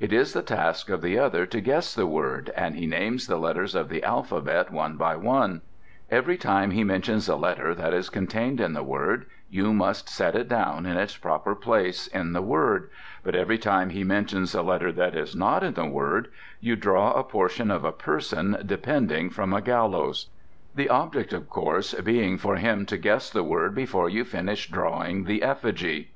[0.00, 3.36] It is the task of the other to guess the word, and he names the
[3.38, 5.60] letters of the alphabet one by one.
[6.10, 10.34] Every time he mentions a letter that is contained in the word you must set
[10.34, 12.90] it down in its proper place in the word,
[13.22, 16.26] but every time he mentions a letter that is not in the word
[16.58, 20.28] you draw a portion of a person depending from a gallows;
[20.74, 25.22] the object of course being for him to guess the word before you finish drawing
[25.22, 26.10] the effigy.